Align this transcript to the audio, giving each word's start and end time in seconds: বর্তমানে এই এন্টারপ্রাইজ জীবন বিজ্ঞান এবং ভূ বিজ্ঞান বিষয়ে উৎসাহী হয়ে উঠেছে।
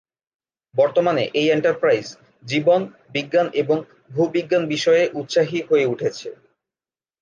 বর্তমানে 0.75 1.23
এই 1.33 1.47
এন্টারপ্রাইজ 1.49 2.05
জীবন 2.45 2.81
বিজ্ঞান 3.09 3.47
এবং 3.53 3.77
ভূ 4.11 4.21
বিজ্ঞান 4.27 4.63
বিষয়ে 4.67 5.03
উৎসাহী 5.13 5.59
হয়ে 5.69 5.85
উঠেছে। 5.85 6.29